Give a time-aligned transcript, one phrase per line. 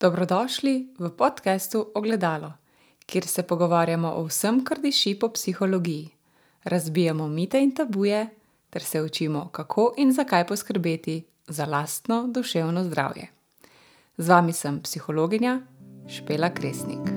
[0.00, 2.52] Dobrodošli v podkastu Ogledalo,
[3.06, 6.10] kjer se pogovarjamo o vsem, kar diši po psihologiji.
[6.64, 8.28] Razbijamo mite in tabuje,
[8.70, 13.26] ter se učimo, kako in zakaj poskrbeti za lastno duševno zdravje.
[14.16, 15.60] Z vami sem psihologinja
[16.08, 17.10] Špela Kresnik.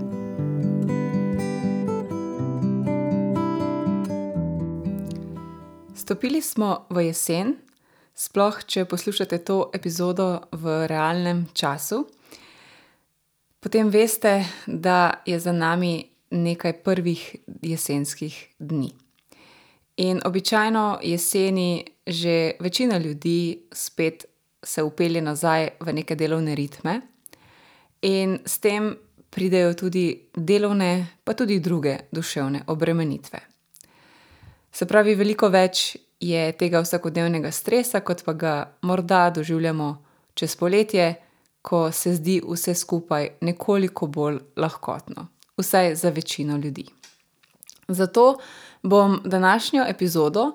[5.95, 7.54] Stopili smo v jesen,
[8.16, 12.07] sploh če poslušate to epizodo v realnem času
[13.61, 18.92] potem veste, da je za nami nekaj prvih jesenskih dni.
[19.97, 24.25] In običajno jeseni že večina ljudi spet
[24.64, 27.01] se upelje nazaj v neke delovne ritme,
[28.01, 28.96] in s tem
[29.29, 33.39] pridejo tudi delovne, pa tudi druge duševne obremenitve.
[34.72, 40.03] Se pravi, veliko več je tega vsakodnevnega stresa, kot pa ga morda doživljamo
[40.34, 41.16] čez poletje
[41.61, 46.86] ko se zdi vse skupaj nekoliko bolj lahkotno, vsaj za večino ljudi.
[47.88, 48.38] Zato
[48.84, 50.52] bom današnjo epizodo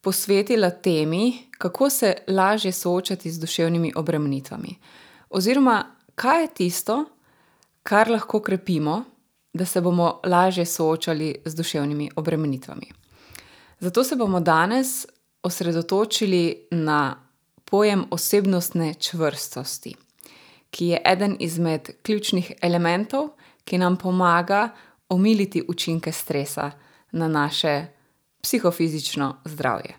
[0.00, 4.76] posvetila temi, kako se lažje soočati z duševnimi obremenitvami,
[5.30, 7.04] oziroma kaj je tisto,
[7.82, 9.04] kar lahko krepimo,
[9.52, 12.92] da se bomo lažje soočali z duševnimi obremenitvami.
[13.80, 15.06] Zato se bomo danes
[15.42, 17.24] osredotočili na
[17.64, 19.94] pojem osebnostne čvrstosti
[20.70, 23.28] ki je eden izmed ključnih elementov,
[23.64, 24.68] ki nam pomaga
[25.08, 26.70] omiliti učinke stresa
[27.12, 27.86] na naše
[28.42, 29.96] psihofizično zdravje.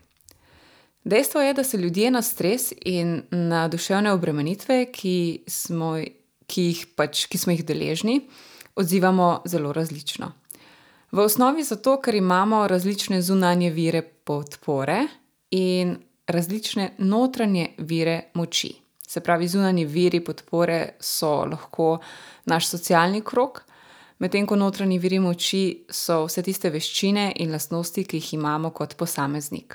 [1.04, 5.96] Dejstvo je, da se ljudje na stres in na duševne obremenitve, ki smo,
[6.46, 8.20] ki jih pač, ki smo jih deležni,
[8.76, 10.32] odzivamo zelo različno.
[11.12, 15.06] V osnovi zato, ker imamo različne zunanje vire podpore
[15.50, 18.74] in različne notranje vire moči.
[19.10, 21.98] Se pravi, zunanji viri podpore so lahko
[22.46, 23.64] naš socialni krok,
[24.22, 28.94] medtem ko notranji viri moči so vse tiste veščine in lastnosti, ki jih imamo kot
[28.94, 29.74] posameznik.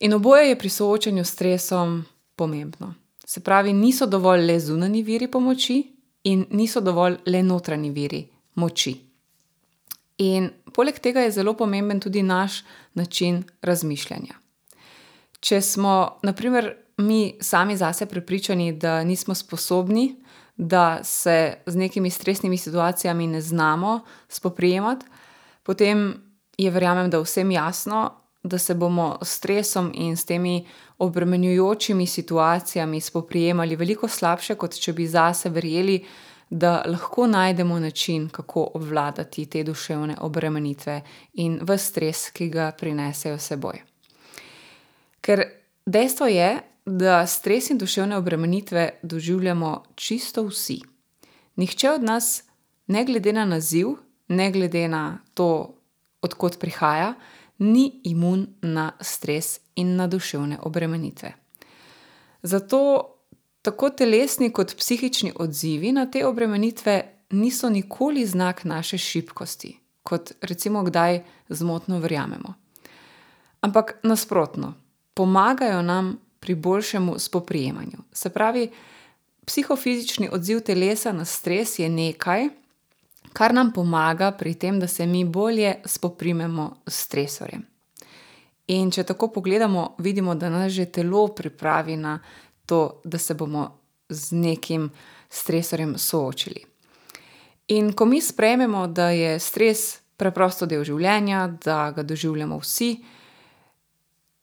[0.00, 1.98] In oboje je pri soočanju s stresom
[2.36, 2.94] pomembno.
[3.26, 5.76] Se pravi, niso dovolj le zunanji viri pomoči,
[6.24, 8.22] in niso dovolj le notranji viri
[8.54, 8.94] moči.
[10.24, 12.62] In poleg tega je zelo pomemben tudi naš
[12.94, 14.40] način razmišljanja.
[15.40, 20.16] Če smo, na primer, mi sami zase prepričani, da nismo sposobni,
[20.56, 25.06] da se z nekimi stresnimi situacijami ne znamo spoprijemati,
[25.62, 26.14] potem
[26.58, 28.12] je, verjamem, da vsem jasno,
[28.42, 30.66] da se bomo s stresom in s temi
[30.98, 36.04] obremenjujočimi situacijami spoprijemali veliko slabše, kot če bi zase verjeli,
[36.50, 41.00] da lahko najdemo način, kako obvladati te duševne obremenitve
[41.32, 43.80] in v stres, ki ga prinesejo seboj.
[45.20, 45.42] Ker
[45.86, 50.80] dejstvo je, da stres in duševne obremenitve doživljamo čisto vsi.
[51.56, 52.42] Nihče od nas,
[52.86, 53.86] ne glede na naziv,
[54.28, 55.74] ne glede na to,
[56.22, 57.14] odkot prihaja,
[57.58, 61.32] ni imun na stres in na duševne obremenitve.
[62.42, 63.10] Zato
[63.62, 70.82] tako telesni kot psihični odzivi na te obremenitve niso nikoli znak naše šibkosti, kot recimo
[70.82, 72.54] kdaj zmotno verjamemo.
[73.60, 74.74] Ampak nasprotno,
[75.14, 77.98] pomagajo nam pri boljšemu spoprijemanju.
[78.12, 78.70] Se pravi,
[79.46, 82.48] psihofizični odziv telesa na stres je nekaj,
[83.32, 87.64] kar nam pomaga pri tem, da se mi bolje spoprimemo s stresorjem.
[88.76, 92.18] In če tako pogledamo, vidimo, da nas že telo pripravi na
[92.66, 93.64] to, da se bomo
[94.08, 94.90] z nekim
[95.30, 96.60] stresorjem soočili.
[97.68, 102.98] In ko mi sprejmemo, da je stres preprosto del življenja, da ga doživljamo vsi,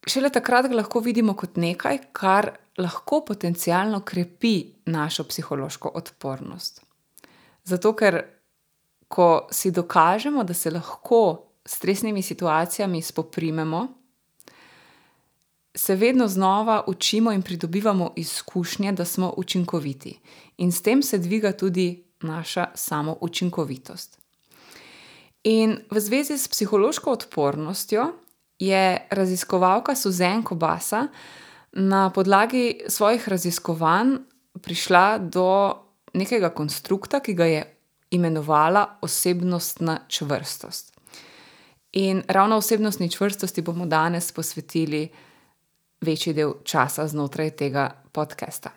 [0.07, 6.81] šele takrat ga lahko vidimo kot nekaj, kar lahko potencialno krepi našo psihološko odpornost.
[7.63, 8.23] Zato, ker
[9.07, 13.88] ko si dokažemo, da se lahko s stresnimi situacijami spoprimemo,
[15.75, 20.19] se vedno znova učimo in pridobivamo izkušnje, da smo učinkoviti,
[20.57, 24.20] in s tem se dviga tudi naša samoučinkovitost.
[25.43, 28.14] In v zvezi s psihološko odpornostjo
[28.61, 31.08] je raziskovalka Suzen Kobasa
[31.72, 34.17] na podlagi svojih raziskovanj
[34.61, 35.73] prišla do
[36.13, 37.63] nekega konstrukta, ki ga je
[38.11, 40.93] imenovala osebnostna čvrstost.
[41.91, 45.09] In ravno osebnostni čvrstosti bomo danes posvetili
[46.02, 48.69] večji del časa znotraj tega podcasta.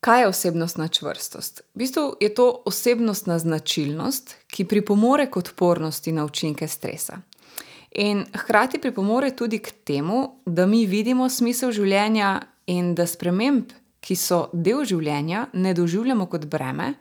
[0.00, 1.60] Kaj je osebnostna čvrstost?
[1.74, 7.22] V bistvu je to osebnostna značilnost, ki pripomore k odpornosti na učinke stresa.
[7.90, 14.16] In hkrati pripomore tudi k temu, da mi vidimo smisel življenja in da sprememb, ki
[14.16, 16.94] so del življenja, ne doživljamo kot breme,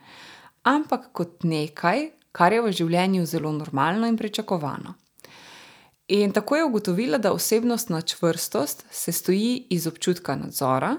[0.64, 4.96] ampak kot nekaj, kar je v življenju zelo normalno in pričakovano.
[6.08, 10.96] In tako je ugotovila, da osebnostna čvrstost se stoji iz občutka nadzora,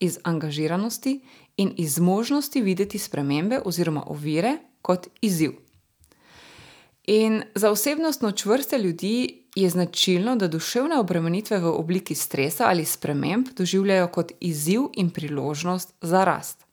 [0.00, 1.20] iz angažiranosti
[1.56, 5.63] in iz možnosti videti spremembe oziroma ovire kot izziv.
[7.06, 13.46] In za osebnostno čvrste ljudi je značilno, da duševne obremenitve v obliki stresa ali sprememb
[13.56, 16.64] doživljajo kot izziv in priložnost za rast.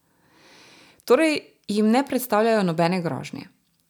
[1.06, 3.42] Torej, jim ne predstavljajo nobene grožnje.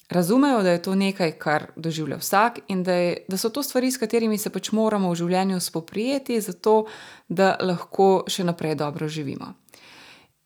[0.10, 3.92] Razumejo, da je to nekaj, kar doživlja vsak, in da, je, da so to stvari,
[3.92, 6.86] s katerimi se pač moramo v življenju spoprijeti, zato
[7.30, 9.54] da lahko še naprej dobro živimo.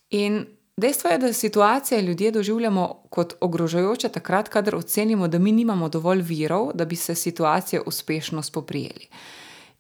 [0.09, 0.45] In
[0.77, 6.21] dejstvo je, da situacije ljudje doživljamo kot ogrožajoče, takrat, kadar ocenimo, da mi nimamo dovolj
[6.21, 9.07] virov, da bi se situacije uspešno spoprijeli.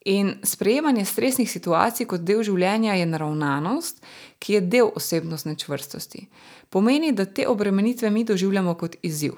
[0.05, 4.03] In sprejemanje stresnih situacij kot del življenja je naravnanost,
[4.39, 6.27] ki je del osebnostne čvrstosti.
[6.69, 9.33] Pomeni, da te obremenitve mi doživljamo kot izziv.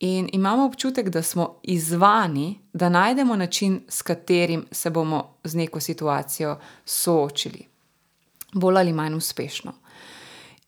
[0.00, 5.80] In imamo občutek, da smo izzvani, da najdemo način, s katerim se bomo z neko
[5.80, 7.66] situacijo soočili,
[8.54, 9.72] bolj ali manj uspešno.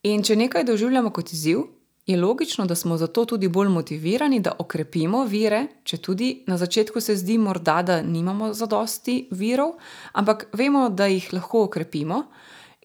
[0.02, 1.66] In če nekaj doživljamo kot izziv,
[2.06, 7.00] je logično, da smo zato tudi bolj motivirani, da okrepimo vire, če tudi na začetku
[7.00, 9.76] se zdi morda, da nimamo zadosti virov,
[10.12, 12.24] ampak vemo, da jih lahko okrepimo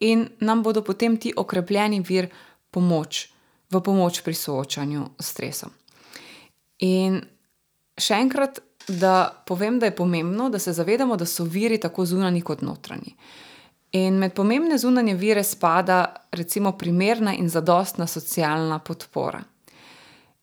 [0.04, 2.28] in nam bodo potem ti okrepljeni vir
[2.72, 3.30] pomoč,
[3.72, 5.72] v pomoč pri soočanju s stresom.
[6.84, 7.22] In
[7.98, 12.42] še enkrat, da povem, da je pomembno, da se zavedamo, da so viri tako zunani
[12.42, 13.16] kot notranji.
[13.96, 19.40] In med pomembne zunanje vire spada recimo primerna in zadostna socialna podpora.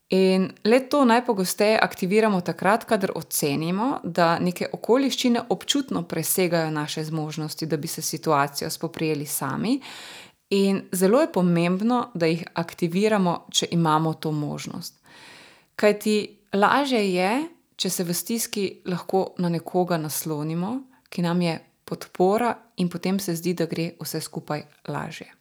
[0.08, 7.66] In le to najpogosteje aktiviramo takrat, kadar ocenimo, da neke okoliščine občutno presegajo naše zmožnosti,
[7.66, 9.80] da bi se situacijo spoprijeli sami.
[10.50, 15.00] In zelo je pomembno, da jih aktiviramo, če imamo to možnost.
[15.76, 16.16] Kaj ti
[16.52, 17.30] lažje je,
[17.76, 20.78] če se v stiski lahko na nekoga naslonimo,
[21.08, 25.32] ki nam je podpora, in potem se zdi, da gre vse skupaj lažje.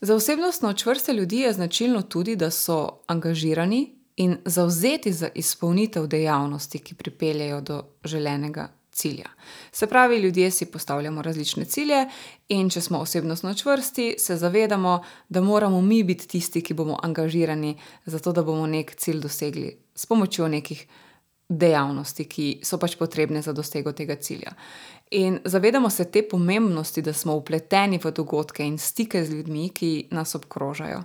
[0.00, 6.78] Za osebnostno čvrste ljudi je značilno tudi, da so angažirani in zauzeti za izpolnitev dejavnosti,
[6.78, 9.28] ki pripeljejo do želenega cilja.
[9.72, 12.06] Se pravi, ljudje si postavljamo različne cilje,
[12.48, 17.76] in če smo osebnostno čvrsti, se zavedamo, da moramo mi biti tisti, ki bomo angažirani,
[18.04, 20.86] zato da bomo neki cilj dosegli s pomočjo nekih
[21.48, 24.52] dejavnosti, ki so pač potrebne za dosego tega cilja.
[25.10, 30.08] In zavedamo se te pomembnosti, da smo upleteni v dogodke in stike z ljudmi, ki
[30.10, 31.02] nas obkrožajo.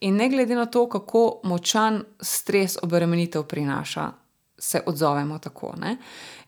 [0.00, 4.12] In ne glede na to, kako močan stres obremenitev prinaša,
[4.58, 5.74] se odzovemo tako.
[5.80, 5.96] Ne?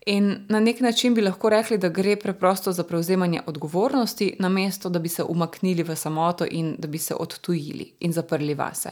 [0.07, 4.99] In na nek način bi lahko rekli, da gre preprosto za prevzemanje odgovornosti, namesto da
[4.99, 8.91] bi se umaknili v samoto in da bi se odtujili in zaprli vase.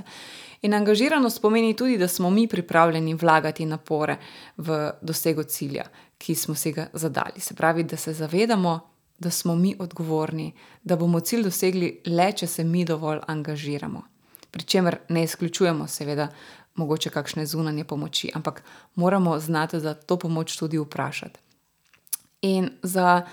[0.63, 4.17] In angažiranost pomeni tudi, da smo mi pripravljeni vlagati napore
[4.57, 5.85] v dosego cilja,
[6.19, 7.41] ki smo si ga zadali.
[7.41, 8.81] Se pravi, da se zavedamo,
[9.19, 10.53] da smo mi odgovorni,
[10.83, 14.03] da bomo cilj dosegli le, če se mi dovolj angažiramo.
[14.51, 16.29] Pričemer ne izključujemo, seveda,
[16.75, 18.63] mogoče kakšne zunanje pomoči, ampak
[18.95, 21.41] moramo znati za to pomoč tudi vprašati.
[22.43, 23.27] In za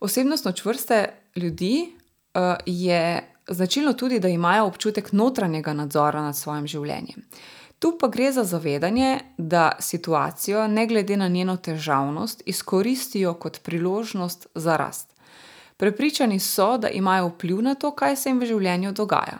[0.00, 1.88] osebnostno čvrste ljudi
[2.34, 7.22] uh, je značilno tudi, da imajo občutek notranjega nadzora nad svojim življenjem.
[7.84, 14.46] Tu pa gre za zavedanje, da situacijo, ne glede na njeno težavnost, izkoristijo kot priložnost
[14.54, 15.12] za rast.
[15.76, 19.36] Prepričani so, da imajo vpliv na to, kaj se jim v življenju dogaja.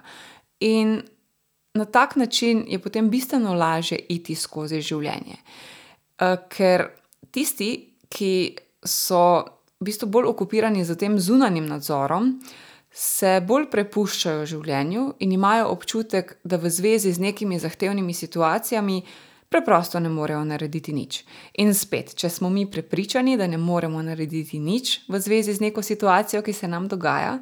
[0.60, 1.02] In
[1.74, 5.40] na tak način je potem bistveno lažje iti skozi življenje.
[6.20, 6.90] Eh, ker
[7.30, 7.70] tisti,
[8.08, 9.40] ki so
[9.80, 12.34] v bistvu bolj okupirani z tem zunanjim nadzorom,
[12.94, 19.02] se bolj prepuščajo življenju in imajo občutek, da v zvezi z nekimi zahtevnimi situacijami
[19.50, 21.24] preprosto ne morejo narediti nič.
[21.58, 25.82] In spet, če smo mi prepričani, da ne moremo narediti nič v zvezi z neko
[25.82, 27.38] situacijo, ki se nam dogaja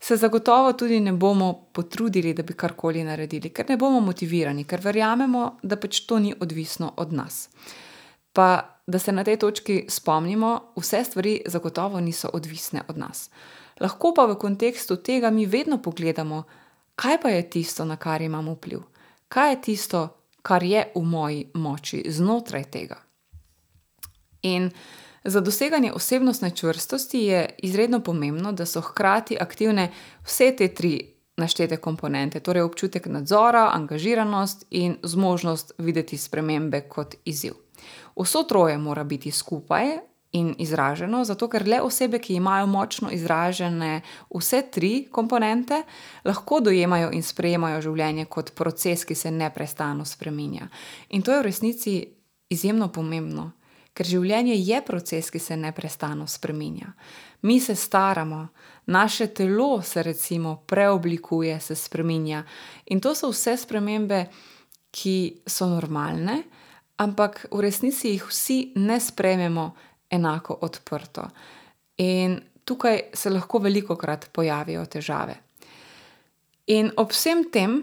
[0.00, 4.80] se zagotovo tudi ne bomo potrudili, da bi karkoli naredili, ker ne bomo motivirani, ker
[4.80, 7.48] verjamemo, da pač to ni odvisno od nas.
[8.32, 13.28] Pa da se na tej točki spomnimo, vse stvari zagotovo niso odvisne od nas.
[13.80, 16.42] Lahko pa v kontekstu tega mi vedno pogledamo,
[16.94, 18.80] kaj pa je tisto, na kar imamo vpliv,
[19.28, 20.08] kaj je tisto,
[20.42, 22.96] kar je v moji moči znotraj tega.
[24.42, 24.70] In
[25.24, 29.92] Za doseganje osebnostne čvrstosti je izredno pomembno, da so hkrati aktivne
[30.24, 37.52] vse te tri naštete komponente, torej občutek nadzora, angažiranost in zmožnost videti spremembe kot izziv.
[38.16, 39.86] Vso troje mora biti skupaj,
[40.32, 44.00] in izraženo, zato ker le osebe, ki imajo močno izražene
[44.34, 45.82] vse tri komponente,
[46.24, 50.68] lahko dojemajo in sprejemajo življenje kot proces, ki se neustano spreminja.
[51.10, 51.94] In to je v resnici
[52.50, 53.50] izjemno pomembno,
[53.94, 56.94] ker življenje je proces, ki se neustano spreminja.
[57.42, 58.46] Mi se staramo,
[58.86, 62.44] naše telo se recimo preoblikuje, se spreminja.
[62.86, 64.26] In to so vse spremembe,
[64.90, 66.42] ki so normalne,
[66.98, 69.70] ampak v resnici jih vsi ne sprejmemo
[70.10, 71.28] enako odprto.
[71.96, 75.34] In tukaj se lahko veliko krat pojavijo težave.
[76.66, 77.80] In ob vsem tem,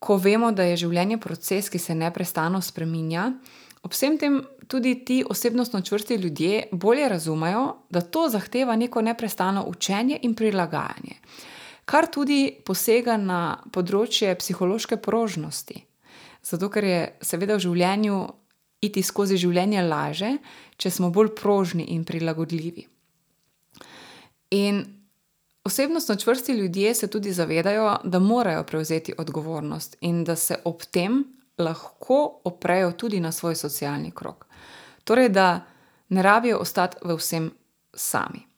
[0.00, 3.26] ko vemo, da je življenje proces, ki se neustano spreminja,
[3.84, 9.64] ob vsem tem tudi ti osebnostno čvrsti ljudje bolje razumejo, da to zahteva neko neustano
[9.68, 11.18] učenje in prilagajanje,
[11.84, 15.84] kar tudi posega na področje psihološke prožnosti.
[16.42, 18.20] Zato, ker je seveda v življenju
[18.80, 20.36] iti skozi življenje lažje,
[20.76, 22.86] če smo bolj prožni in prilagodljivi.
[24.50, 24.80] In
[25.64, 31.24] osebnostno čvrsti ljudje se tudi zavedajo, da morajo prevzeti odgovornost in da se ob tem
[31.58, 34.46] lahko oprejo tudi na svoj socialni krog.
[35.04, 35.60] Torej, da
[36.08, 37.50] ne rabijo ostati v vsem
[37.94, 38.49] sami.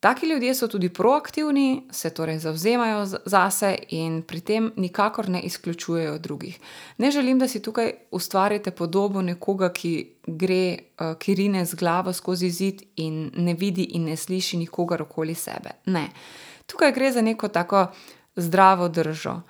[0.00, 6.18] Taki ljudje so tudi proaktivni, se torej zavzemajo zase in pri tem nikakor ne izključujejo
[6.18, 6.60] drugih.
[6.98, 10.78] Ne želim, da si tukaj ustvarite podobo nekoga, ki gre,
[11.18, 15.70] ki rine z glavo skozi zid in ne vidi in ne sliši nikogar okoli sebe.
[15.86, 16.08] Ne.
[16.66, 17.86] Tukaj gre za neko tako
[18.36, 19.40] zdravo držo,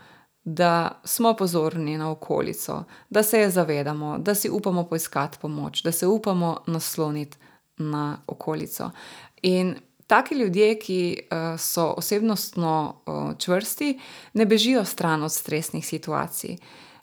[0.45, 5.93] da smo pozorni na okolico, da se je zavedamo, da si upamo poiskati pomoč, da
[5.93, 7.37] se upamo nasloniti
[7.77, 8.91] na okolico.
[9.43, 9.77] In
[10.09, 13.03] taki ljudje, ki so osebnostno
[13.39, 13.99] čvrsti,
[14.33, 16.57] ne bežijo stran od stresnih situacij.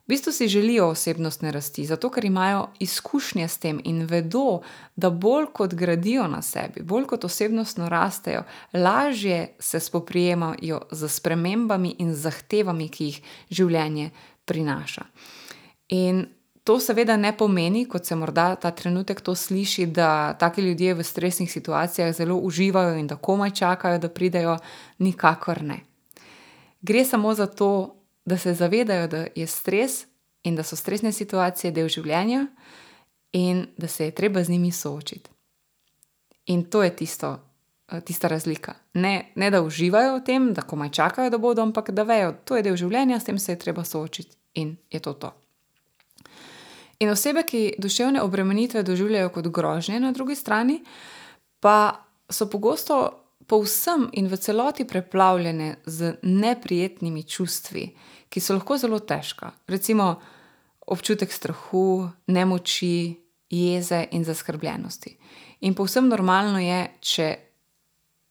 [0.06, 4.62] V bistvu si želijo osebnostne rasti, zato ker imajo izkušnje s tem in vedo,
[4.96, 8.44] da bolj kot gradijo na sebi, bolj kot osebnostno rastejo,
[8.74, 14.10] lažje se spoprijemajo s spremembami in zahtevami, ki jih življenje
[14.46, 15.06] prinaša.
[15.90, 16.26] In
[16.65, 21.03] to seveda ne pomeni, kot se morda ta trenutek to sliši, da taki ljudje v
[21.03, 24.57] stresnih situacijah zelo uživajo in da komaj čakajo, da pridejo.
[24.98, 25.79] Nikakor ne.
[26.81, 27.95] Gre samo za to,
[28.25, 30.05] da se zavedajo, da je stres
[30.43, 32.48] in da so stresne situacije del življenja
[33.31, 35.29] in da se je treba z njimi soočiti.
[36.45, 37.39] In to je tisto,
[38.05, 38.74] tista razlika.
[38.93, 42.57] Ne, ne da uživajo v tem, da komaj čakajo, da bodo, ampak da vejo, to
[42.57, 45.45] je del življenja, s tem se je treba soočiti in je to to.
[47.00, 50.80] In osebe, ki duševne obremenitve doživljajo kot grožnje na drugi strani,
[51.60, 57.90] pa so pogosto povsem in v celoti preplavljene z neprijetnimi čustvi,
[58.30, 59.52] ki so lahko zelo težka.
[59.68, 60.16] Recimo
[60.88, 63.16] občutek strahu, nemoči,
[63.50, 65.18] jeze in zaskrbljenosti.
[65.62, 67.28] In povsem normalno je, če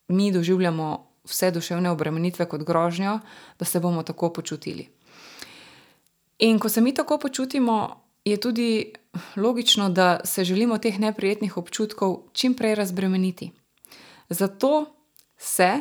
[0.08, 0.88] mi doživljamo
[1.24, 3.18] vse duševne obremenitve kot grožnjo,
[3.58, 4.88] da se bomo tako počutili.
[6.38, 8.92] In ko se mi tako počutimo, je tudi
[9.36, 13.50] logično, da se želimo teh neprijetnih občutkov čim prej razbremeniti.
[14.28, 14.94] Zato
[15.36, 15.80] se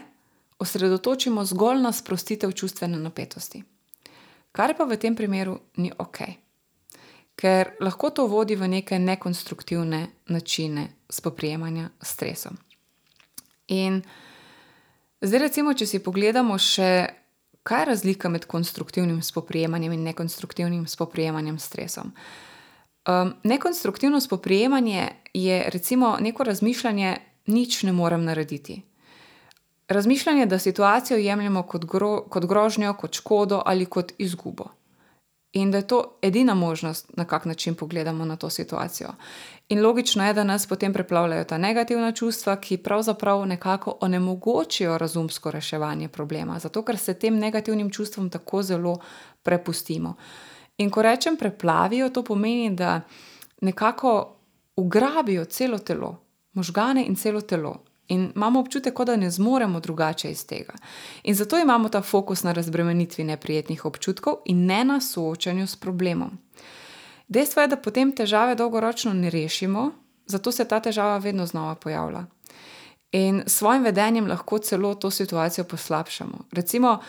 [0.60, 3.64] osredotočimo zgolj na sprostitev čustvene napetosti.
[4.52, 6.36] Kar pa v tem primeru ni okej.
[7.36, 12.58] Ker lahko to vodi v neke nekonstruktivne načine spoprijemanja s stresom.
[13.68, 14.02] In
[15.22, 17.08] zdaj recimo, če si pogledamo še,
[17.64, 22.12] kaj je razlika med konstruktivnim spoprijemanjem in nekonstruktivnim spoprijemanjem s stresom.
[23.44, 28.82] nekonstruktivno spoprijemanje je recimo neko razmišljanje: "Nič ne morem narediti."
[29.88, 31.86] Razmišljanje, da situacijo jemljemo kot
[32.30, 34.64] kot grožnjo, kot škodo ali kot izgubo.
[35.54, 39.10] In da je to edina možnost, na kak način pogledamo na to situacijo.
[39.74, 45.52] In logično je, da nas potem preplavljajo ta negativna čustva, ki pravzaprav nekako onemogočijo razumsko
[45.52, 49.00] reševanje problema, zato ker se tem negativnim čustvom tako zelo
[49.44, 50.14] prepustimo.
[50.78, 53.02] In ko rečem preplavijo, to pomeni, da
[53.62, 54.36] nekako
[54.76, 56.22] ugrabijo celo telo,
[56.54, 57.74] možgane in celo telo.
[58.08, 60.74] In imamo občutek, da ne zmoremo drugače iz tega.
[61.24, 66.38] In zato imamo ta fokus na razbremenitvi neprijetnih občutkov in ne na soočanju s problemom.
[67.28, 69.92] Dejstvo je, da potem težave dolgoročno ne rešimo,
[70.26, 72.26] zato se ta težava vedno znova pojavlja.
[73.12, 76.38] In s svojim vedenjem lahko celo to situacijo poslabšamo.
[76.52, 77.00] Recimo,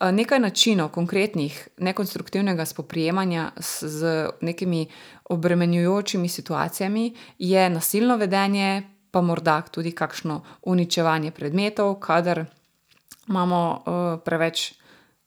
[0.00, 4.86] nekaj načinov, konkretnih, nekonstruktivnega spoprijemanja z nekimi
[5.24, 12.44] obremenjujočimi situacijami je nasilno vedenje, pa morda tudi kakšno uničevanje predmetov, kadar
[13.28, 13.84] imamo,
[14.24, 14.72] preveč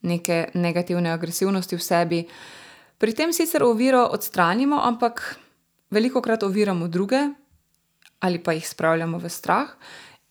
[0.02, 2.28] neke negativne agresivnosti v sebi.
[2.98, 5.40] Pri tem sicer oviro odstranimo, ampak
[5.92, 7.30] velikokrat oviramo druge
[8.20, 9.70] ali pa jih spravljamo v strah.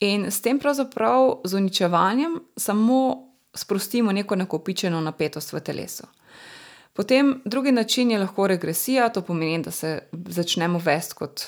[0.00, 6.06] In s tem pravzaprav z uničevanjem samo sprostimo neko nakopičeno napetost v telesu.
[6.92, 11.44] Potem drugi način je lahko regresija, to pomeni, da se začnemo vesti kot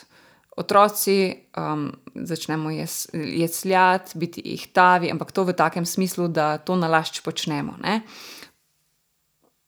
[0.56, 2.70] otroci, um, začnemo
[3.12, 7.74] jecljati, biti ihtavi, ampak to v takem smislu, da to nalašč počnemo.
[7.82, 8.00] Ne?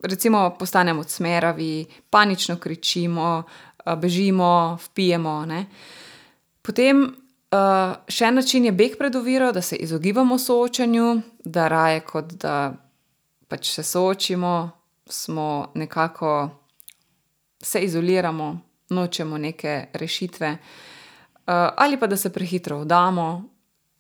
[0.07, 3.43] Recimo, postanemo smeravi, panično kričimo,
[3.97, 5.47] bežimo, vpijemo.
[5.47, 5.67] Ne?
[6.63, 12.01] Potem uh, še en način je beg pred oviro, da se izogibamo soočanju, da raje
[12.07, 12.75] kot da
[13.49, 14.71] pač se soočimo,
[15.07, 16.51] smo nekako
[17.63, 18.61] se izoliramo,
[18.91, 23.43] nočemo neke rešitve, uh, ali pa da se prehitro vdamo,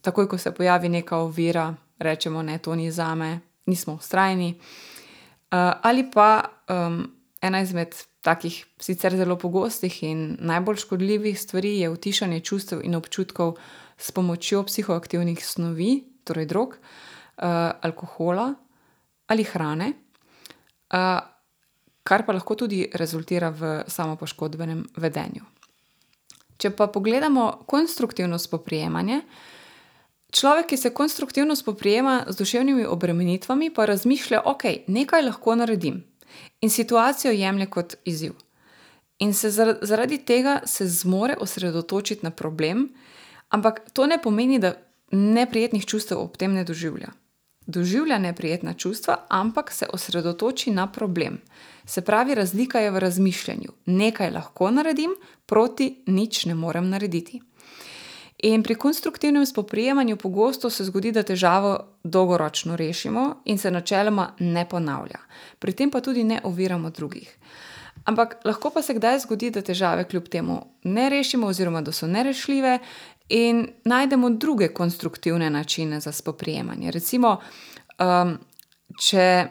[0.03, 4.55] takoj ko se pojavi neka ovira, rečemo: Ne, to ni za me, nismo ustrajni.
[4.55, 4.96] Uh,
[5.51, 7.05] ali pa um,
[7.43, 13.57] ena izmed takih sicer zelo pogostih in najbolj škodljivih stvari je utišanje čustev in občutkov
[13.99, 17.45] s pomočjo psihoaktivnih snovi, torej drog, uh,
[17.81, 18.55] alkohola
[19.27, 19.93] ali hrane.
[20.93, 21.21] Uh,
[22.07, 25.43] kar pa lahko tudi rezultira v samopoškodbenem vedenju.
[26.57, 29.21] Če pa pogledamo konstruktivno spoprijemanje,
[30.39, 36.05] človek, ki se konstruktivno spoprijema z duševnimi obremenitvami, pa razmišlja, ok, nekaj lahko naredim
[36.61, 38.33] in situacijo jemlje kot izziv.
[39.19, 39.51] In se
[39.83, 42.89] zaradi tega se zmore osredotočiti na problem,
[43.49, 44.75] ampak to ne pomeni, da
[45.13, 47.13] neprijetnih čustev ob tem ne doživlja
[47.67, 51.41] doživlja neprijetna čustva, ampak se osredotoči na problem.
[51.85, 53.73] Se pravi, razlika je v razmišljanju.
[53.87, 55.15] Nekaj lahko naredim,
[55.47, 57.41] proti nič ne morem narediti.
[58.43, 64.69] In pri konstruktivnem spoprijemanju pogosto se zgodi, da težavo dolgoročno rešimo in se načeloma ne
[64.69, 65.19] ponavlja.
[65.59, 67.39] Pri tem pa tudi ne oviramo drugih.
[68.05, 72.07] Ampak lahko pa se kdaj zgodi, da težave kljub temu ne rešimo, oziroma da so
[72.07, 72.79] nerešljive
[73.29, 76.91] in najdemo druge konstruktivne načine za spoprijemanje.
[76.91, 77.41] Recimo,
[77.99, 78.39] um,
[79.01, 79.47] če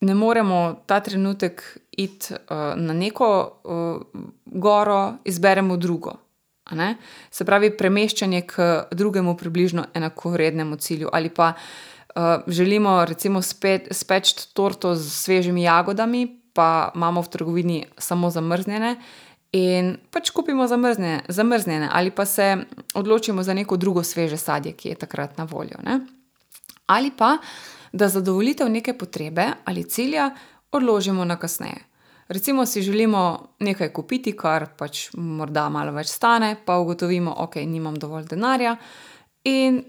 [0.00, 2.40] ne moremo ta trenutek iti uh,
[2.76, 6.25] na neko uh, goro, izberemo drugo.
[7.30, 14.94] Se pravi, premeščanje k drugemu, približno enakovrednemu cilju, ali pa uh, želimo, recimo, speči torto
[14.94, 18.96] z svežimi jagodami, pa imamo v trgovini samo zamrznjene,
[19.52, 22.56] in pač kupimo zamrznjene, zamrznjene ali pa se
[22.94, 25.78] odločimo za neko drugo sveže sadje, ki je takrat na voljo.
[25.84, 26.00] Ne?
[26.86, 27.36] Ali pa
[27.92, 30.30] da zadovoljitev neke potrebe ali cilja
[30.72, 31.84] odložimo na kasneje.
[32.28, 37.94] Recimo si želimo nekaj kupiti, kar pač morda malo več stane, pa ugotovimo, ok, nimam
[37.94, 38.76] dovolj denarja
[39.44, 39.82] in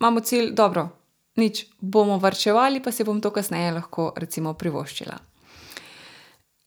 [0.00, 0.88] imamo cilj, dobro,
[1.36, 5.18] nič bomo varčevali, pa si bom to kasneje lahko recimo privoščila.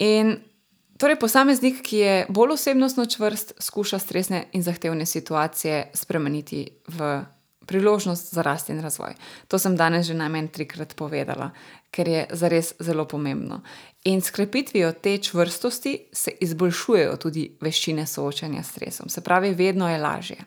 [0.05, 0.35] In
[0.95, 7.17] Torej, posameznik, ki je bolj osebnostno čvrst, skuša stresne in zahtevne situacije spremeniti v
[7.65, 9.13] priložnost za rast in razvoj.
[9.47, 11.51] To sem danes že najmanj trikrat povedala,
[11.91, 13.61] ker je zares zelo pomembno.
[14.03, 19.89] In s krepitvijo te čvrstosti se izboljšujejo tudi veščine soočanja s stresom, se pravi, vedno
[19.89, 20.37] je lažje.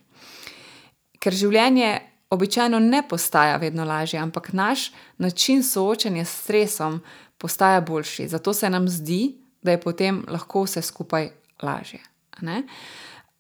[1.19, 1.99] Ker življenje
[2.31, 7.01] običajno ne postaja vedno lažje, ampak naš način soočanja s stresom
[7.39, 8.29] postaja boljši.
[8.29, 11.31] Zato se nam zdi, da je potem lahko vse skupaj
[11.63, 12.01] lažje.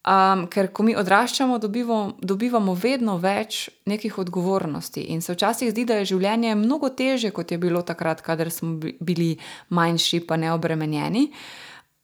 [0.06, 5.84] Um, ker ko mi odraščamo, dobivamo, dobivamo vedno več nekih odgovornosti in se včasih zdi,
[5.84, 9.32] da je življenje mnogo teže, kot je bilo takrat, kadar smo bili
[9.74, 11.26] manjši, pa neobremenjeni.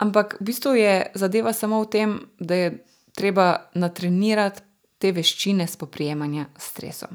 [0.03, 2.73] Ampak v bistvu je zadeva samo v tem, da je
[3.15, 4.67] treba natrenirati
[4.99, 7.15] te veščine spoprijemanja s stresom.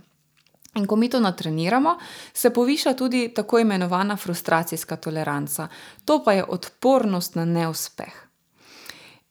[0.79, 1.97] In ko mi to natreniramo,
[2.33, 5.67] se poviša tudi tako imenovana frustracijska toleranca,
[6.05, 8.28] to pa je odpornost na neuspeh.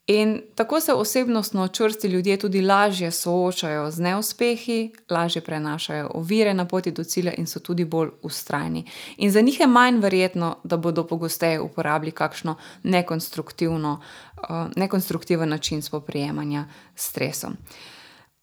[0.09, 6.65] In tako se osebnostno čvrsti ljudje tudi lažje soočajo z neuspehi, lažje prenašajo ovire na
[6.65, 8.85] poti do cilja in so tudi bolj ustrajni.
[9.17, 14.01] In za njih je manj verjetno, da bodo pogosteje uporabili kakšno nekonstruktivno,
[14.37, 16.65] uh, nekonstruktiven način spoprijemanja
[16.97, 17.57] s stresom.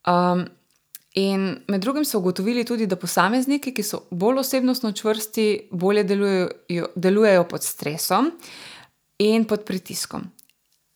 [0.08, 0.46] Um,
[1.16, 6.90] In med drugim so ugotovili tudi, da posamezniki, ki so bolj osebnostno čvrsti, bolje delujejo,
[6.96, 8.32] delujejo pod stresom
[9.18, 10.26] in pod pritiskom.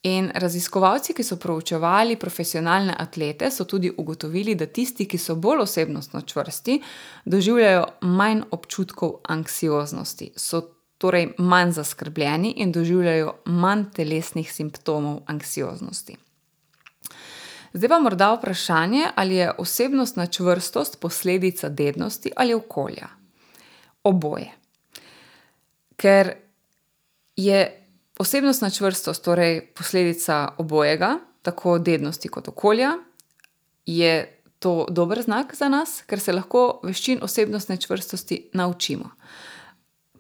[0.03, 5.65] In raziskovalci, ki so proučevali profesionalne atlete, so tudi ugotovili, da tisti, ki so bolj
[5.65, 6.77] osebnostno čvrsti,
[7.25, 10.61] doživljajo manj občutkov anksioznosti, so
[10.97, 16.15] torej manj zaskrbljeni in doživljajo manj telesnih simptomov anksioznosti.
[17.73, 23.07] Zdaj pa morda vprašanje, ali je osebnostna čvrstost posledica dednosti ali okolja.
[24.03, 24.51] Oboje.
[25.95, 26.33] Ker
[27.35, 27.78] je
[28.19, 32.91] osebnostna čvrstost torej posledica obojega, tako dednosti kot okolja,
[33.85, 39.09] je to dober znak za nas, ker se lahko veščin osebnostne čvrstosti naučimo.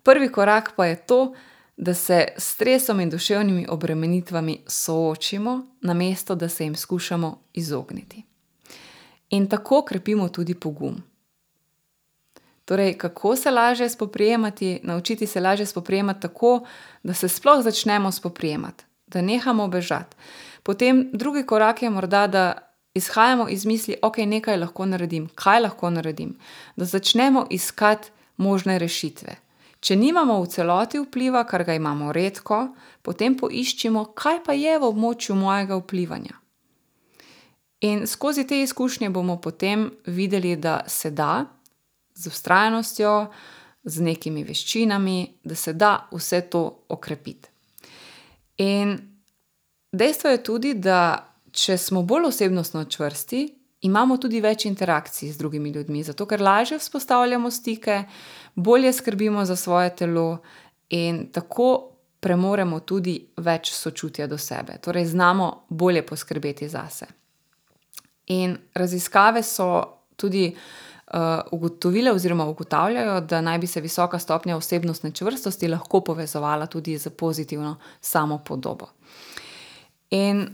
[0.03, 1.33] Prvi korak pa je to,
[1.77, 8.23] da se s stresom in duševnimi obremenitvami soočimo, namesto da se jim skušamo izogniti.
[9.29, 11.03] In tako krepimo tudi pogum.
[12.69, 16.65] Torej, kako se lažje spoprijemati, naučiti se lažje spoprijemati tako,
[17.03, 20.15] da se sploh začnemo spoprijemati, da nehamo bežati.
[20.63, 22.53] Potem drugi korak je morda, da
[22.93, 26.37] izhajamo iz misli, ok, nekaj lahko naredim, kaj lahko naredim,
[26.75, 29.35] da začnemo iskati možne rešitve.
[29.79, 32.67] Če nimamo v celoti vpliva, kar ga imamo redko,
[33.01, 36.37] potem poiščimo, kaj pa je v območju mojega vplivanja.
[37.81, 41.47] In skozi te izkušnje bomo potem videli, da se da
[42.19, 43.13] z vztrajnostjo,
[43.83, 47.49] z nekimi veščinami, da se da vse to okrepiti.
[48.57, 48.97] In
[49.91, 53.45] dejstvo je tudi, da če smo bolj osebnostno čvrsti,
[53.87, 58.03] imamo tudi več interakcij z drugimi ljudmi, zato ker lažje vzpostavljamo stike,
[58.55, 60.41] bolje skrbimo za svoje telo
[60.89, 61.69] in tako
[62.19, 67.07] premoremo tudi več sočutja do sebe, torej znamo bolje poskrbeti zase.
[68.35, 69.69] In raziskave so
[70.19, 70.88] tudi uh,
[71.51, 77.09] ugotovile, oziroma ugotavljajo, da naj bi se visoka stopnja osebnostne čvrstosti lahko povezovala tudi z
[77.09, 78.87] pozitivno samopodobo.
[80.09, 80.47] In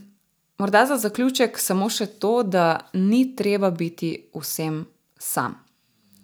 [0.58, 4.86] Morda za zaključek samo še to, da ni treba biti vsem
[5.20, 5.58] sam.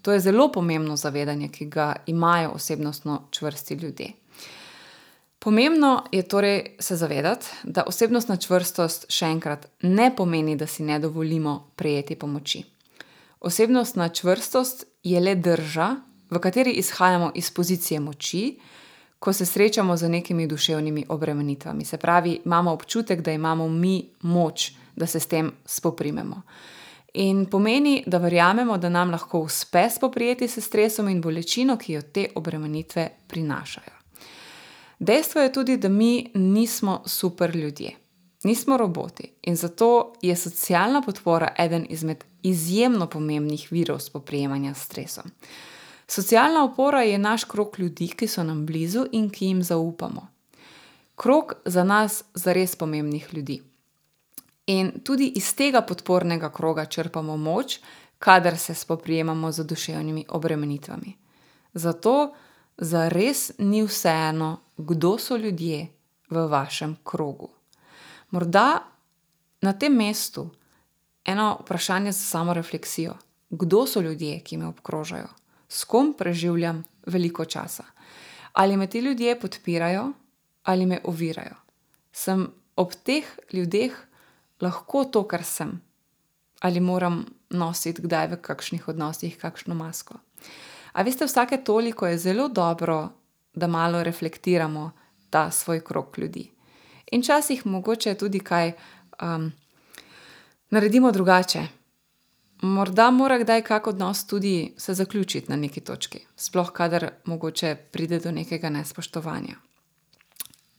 [0.02, 4.12] To je zelo pomembno zavedanje, ki ga imajo osebnostno čvrsti ljudje.
[5.40, 11.00] Pomembno je torej se zavedati, da osebnostna čvrstost še enkrat ne pomeni, da si ne
[11.00, 12.64] dovolimo prejeti pomoči.
[13.42, 15.96] Osebnostna čvrstost je le drža,
[16.30, 18.60] v kateri izhajamo iz pozicije moči,
[19.20, 21.86] ko se srečamo z nekimi duševnimi obremenitvami.
[21.86, 26.42] Se pravi, imamo občutek, da imamo mi moč, da se s tem spoprimemo.
[27.14, 32.02] In pomeni, da verjamemo, da nam lahko uspe spoprijeti se stresom in bolečino, ki jo
[32.02, 33.98] te obremenitve prinašajo.
[35.00, 37.92] Dejstvo je tudi, da mi nismo super ljudje,
[38.44, 45.32] nismo roboti in zato je socialna podpora eden izmed izjemno pomembnih virov spoprijemanja s stresom.
[46.08, 50.28] Socialna opora je naš krok ljudi, ki so nam blizu in ki jim zaupamo.
[51.16, 53.62] Krok za nas zares pomembnih ljudi.
[54.66, 57.80] In tudi iz tega podpornega kroga črpamo moč,
[58.20, 61.14] kadar se spoprijemamo z duševnimi obremenitvami.
[61.74, 62.34] Zato
[62.78, 65.88] zares ni vseeno, kdo so ljudje
[66.30, 67.50] v vašem krogu.
[68.30, 68.84] Morda
[69.62, 70.50] na tem mestu
[71.26, 73.14] eno vprašanje za samo refleksijo:
[73.50, 75.28] kdo so ljudje, ki me obkrožajo?
[75.72, 77.84] s kom preživljam veliko časa.
[78.54, 80.12] Ali me ti ljudje podpirajo
[80.64, 81.56] ali me ovirajo.
[82.12, 83.96] Sem ob teh ljudeh
[84.62, 85.72] lahko to, kar sem,
[86.60, 90.20] ali moram nositi kdaj v kakšnih odnosih kakšno masko.
[90.94, 93.10] A veste, vsake toliko je zelo dobro,
[93.54, 94.92] da malo reflektiramo
[95.30, 96.52] ta svoj krok ljudi.
[97.12, 98.72] In včasih mogoče tudi kaj
[99.22, 99.52] um,
[100.72, 101.68] naredimo drugače.
[102.62, 108.20] Morda mora kdaj kak odnos tudi se zaključiti na neki točki, sploh kadar mogoče pride
[108.20, 109.56] do nekega nespoštovanja.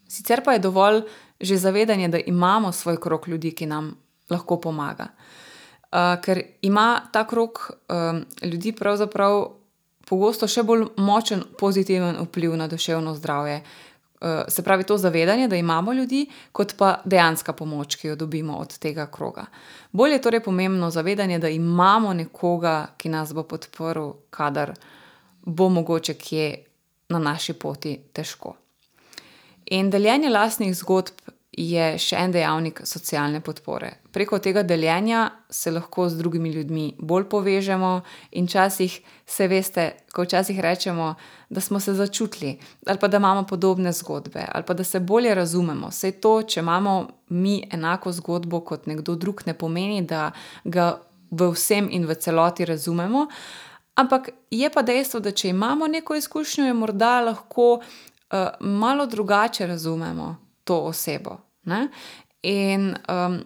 [0.09, 1.03] Sicer pa je dovolj
[1.41, 3.97] že zavedanje, da imamo svoj krog ljudi, ki nam
[4.31, 5.07] lahko pomaga.
[5.93, 9.47] Uh, ker ima ta krog um, ljudi pravzaprav
[10.07, 13.92] pogosto še bolj močen pozitiven vpliv na duševno zdravje, Eh,
[14.49, 18.79] se pravi, to zavedanje, da imamo ljudi, kot pa dejanska pomoč, ki jo dobimo od
[18.79, 19.47] tega kroga.
[19.93, 24.75] Bolje je torej pomembno zavedanje, da imamo nekoga, ki nas bo podporil, kadar
[25.43, 26.65] bo mogoče kje
[27.09, 28.57] na naši poti težko.
[29.67, 33.91] In deljenje lastnih zgodb je še en dejavnik socialne podpore.
[34.13, 37.91] Preko tega deljenja se lahko z drugimi ljudmi bolj povežemo,
[38.33, 41.15] in včasih se veste, ko včasih rečemo,
[41.51, 45.35] da smo se začutili, ali pa da imamo podobne zgodbe, ali pa da se bolje
[45.35, 45.91] razumemo.
[45.93, 50.31] Vse to, če imamo mi enako zgodbo kot nekdo drug, ne pomeni, da
[50.65, 50.95] ga
[51.31, 53.27] v vsem in v celoti razumemo.
[53.95, 59.67] Ampak je pa dejstvo, da če imamo neko izkušnjo, jo morda lahko uh, malo drugače
[59.67, 61.39] razumemo to osebo.
[61.65, 61.89] Ne?
[62.43, 63.41] In um,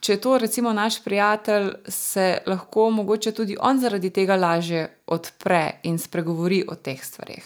[0.00, 5.80] če je to recimo naš prijatelj, se lahko mogoče tudi on zaradi tega lažje odpre
[5.82, 7.44] in spregovori o teh stvarih.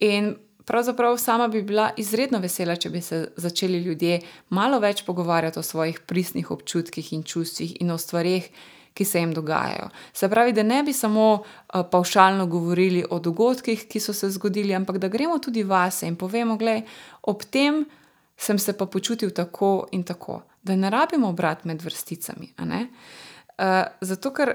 [0.00, 0.34] In
[0.66, 5.62] pravzaprav sama bi bila izredno vesela, če bi se začeli ljudje malo več pogovarjati o
[5.62, 8.48] svojih pristnih občutkih in čustvih in o stvarih.
[8.92, 9.86] Ki se jim dogajajo.
[10.12, 14.74] Se pravi, da ne bi samo uh, pavšalno govorili o dogodkih, ki so se zgodili,
[14.76, 16.74] ampak da gremo tudi vase in povemo, da
[17.22, 17.86] ob tem
[18.36, 20.42] sem se pa počutil tako in tako.
[20.62, 22.54] da ne rabimo brati med vrsticami.
[22.58, 23.64] Uh,
[24.00, 24.54] zato, ker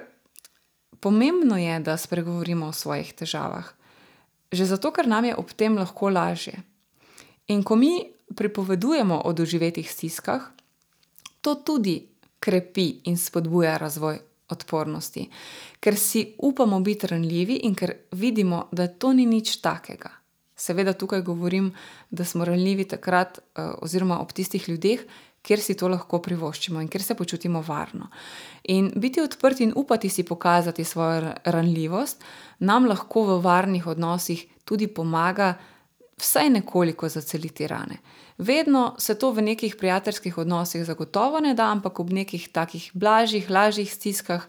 [1.00, 3.74] pomembno je, da spregovorimo o svojih težavah.
[4.52, 6.64] Že zato, ker nam je ob tem lahko lažje.
[7.48, 10.52] In ko mi pripovedujemo o doživetih stiskah,
[11.42, 12.08] to tudi
[12.40, 15.30] krepi in spodbuja razvoj odpornosti,
[15.80, 20.12] ker si upamo biti ranljivi in ker vidimo, da to ni nič takega.
[20.58, 21.72] Seveda tukaj govorim,
[22.10, 25.06] da smo ranljivi takrat, eh, oziroma ob tistih ljudeh,
[25.48, 28.10] kjer si to lahko privoščimo in kjer se počutimo varno.
[28.74, 32.24] In biti odprt in upati si pokazati svojo ranljivost
[32.60, 35.54] nam lahko v varnih odnosih tudi pomaga
[36.18, 38.02] vsaj nekoliko zaceliti rane.
[38.38, 43.50] Vedno se to v nekih prijateljskih odnosih zagotovo ne da, ampak ob nekih takih blažjih,
[43.50, 44.48] lažjih stiskah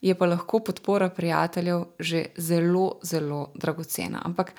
[0.00, 4.22] je pa lahko podpora prijateljev že zelo, zelo dragocena.
[4.24, 4.54] Ampak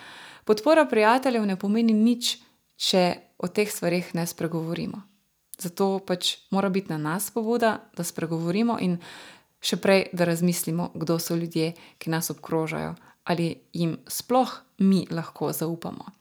[0.50, 2.40] podpora prijateljev ne pomeni nič,
[2.74, 3.04] če
[3.38, 5.04] o teh stvarih ne spregovorimo.
[5.62, 8.96] Zato pač mora biti na nas pobuda, da spregovorimo in
[9.62, 12.96] še prej, da razmislimo, kdo so ljudje, ki nas obkrožajo,
[13.30, 16.16] ali jim sploh mi lahko zaupamo.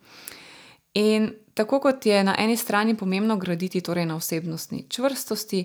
[1.01, 5.65] In tako kot je na eni strani pomembno graditi torej na osebnostni čvrstosti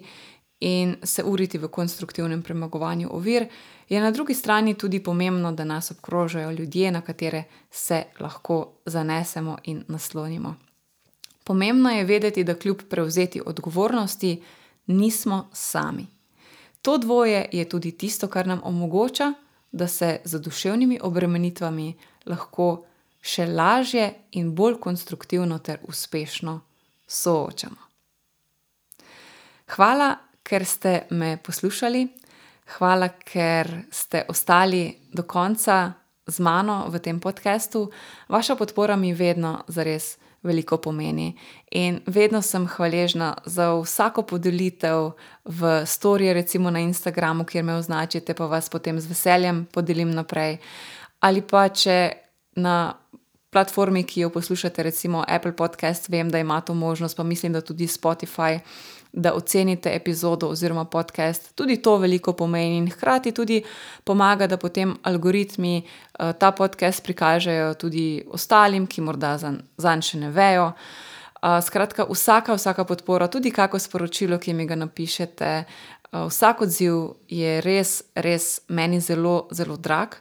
[0.63, 3.47] in se uriti v konstruktivnem premagovanju ovir,
[3.89, 9.57] je na drugi strani tudi pomembno, da nas obkrožajo ljudje, na katere se lahko zanesemo
[9.63, 10.55] in naslonimo.
[11.43, 14.41] Pomembno je vedeti, da kljub prevzeti odgovornosti
[14.87, 16.07] nismo sami.
[16.81, 19.33] To dvoje je tudi tisto, kar nam omogoča,
[19.71, 21.93] da se z duševnimi obremenitvami
[22.25, 22.85] lahko
[23.21, 26.61] še lažje in bolj konstruktivno ter uspešno
[27.07, 27.83] soočamo.
[29.75, 32.07] Hvala, ker ste me poslušali,
[32.77, 35.93] hvala, ker ste ostali do konca
[36.27, 37.91] z mano v tem podkastu.
[38.29, 41.37] Vaša podpora mi vedno zares veliko pomeni
[41.71, 45.13] in vedno sem hvaležna za vsako podelitev
[45.45, 50.57] v storje, recimo na Instagramu, kjer me označite, pa vas potem z veseljem podelim naprej.
[51.19, 52.11] Ali pa če
[52.55, 52.93] na
[53.53, 57.61] platformi, ki jo poslušate, recimo Apple Podcast, vem, da ima to možnost, pa mislim, da
[57.61, 58.59] tudi Spotify,
[59.13, 61.55] da ocenite epizodo oziroma podcast.
[61.55, 63.63] Tudi to veliko pomeni in hkrati tudi
[64.03, 69.37] pomaga, da potem algoritmi uh, ta podcast prikažejo tudi ostalim, ki morda
[69.77, 70.71] zanj še ne vejo.
[71.43, 75.51] Uh, skratka, vsaka, vsaka podpora, tudi kako sporočilo, ki mi ga napišete,
[76.11, 80.17] uh, vsak odziv je res, res meni zelo, zelo drag.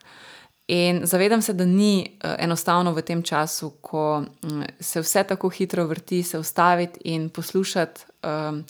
[0.69, 5.49] In zavedam se, da ni uh, enostavno v tem času, ko um, se vse tako
[5.49, 8.65] hitro vrti, se ustaviti in poslušati um,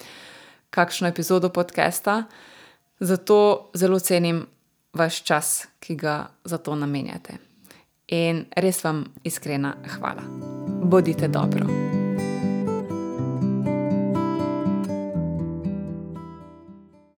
[0.71, 2.25] kakšno epizodo podcasta.
[3.01, 4.47] Zato zelo cenim
[4.93, 7.39] vaš čas, ki ga za to namenjate.
[8.09, 10.23] In res vam iskrena hvala.
[10.83, 12.02] Bodite dobro.